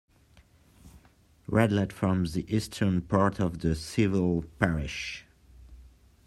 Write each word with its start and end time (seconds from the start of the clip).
Radlett 1.47 1.91
forms 1.93 2.33
the 2.33 2.51
eastern 2.51 3.03
part 3.03 3.39
of 3.39 3.59
the 3.59 3.75
civil 3.75 4.41
parish. 4.57 5.25